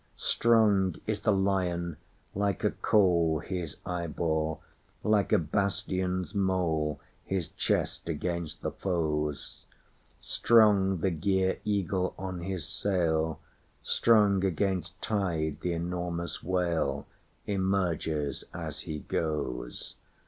[0.15, 11.11] Strong is the lion—like a coalHis eyeball—like a bastion's moleHis chest against the foes:Strong the
[11.11, 13.39] gier eagle on his sail,
[13.83, 19.97] Strong against tide the enormous whaleEmerges as he goes.